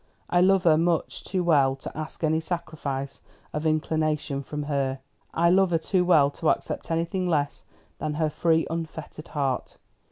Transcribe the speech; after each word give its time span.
I 0.31 0.41
love 0.41 0.63
her 0.63 0.79
much 0.79 1.23
too 1.23 1.43
well 1.43 1.75
to 1.75 1.95
ask 1.95 2.23
any 2.23 2.39
sacrifice 2.39 3.21
of 3.53 3.67
inclination 3.67 4.41
from 4.41 4.63
her. 4.63 4.97
I 5.31 5.51
love 5.51 5.69
her 5.69 5.77
too 5.77 6.03
well 6.03 6.31
to 6.31 6.49
accept 6.49 6.89
anything 6.89 7.27
less 7.29 7.65
than 7.99 8.15
her 8.15 8.31
free 8.31 8.65
unfettered 8.67 9.27
heart. 9.27 9.77